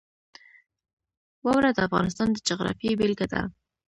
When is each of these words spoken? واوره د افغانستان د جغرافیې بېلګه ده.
واوره 1.45 1.71
د 1.73 1.79
افغانستان 1.87 2.27
د 2.31 2.37
جغرافیې 2.47 2.93
بېلګه 2.99 3.27
ده. 3.33 3.41